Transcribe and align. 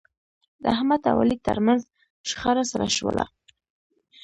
د 0.61 0.63
احمد 0.75 1.01
او 1.11 1.17
علي 1.21 1.37
ترمنځ 1.47 1.81
شخړه 2.29 2.63
سړه 2.71 2.87
شوله. 2.97 3.25